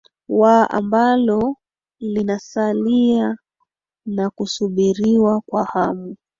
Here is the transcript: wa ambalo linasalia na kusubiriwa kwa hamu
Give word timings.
wa 0.29 0.69
ambalo 0.71 1.55
linasalia 1.99 3.37
na 4.05 4.29
kusubiriwa 4.29 5.41
kwa 5.45 5.63
hamu 5.65 6.15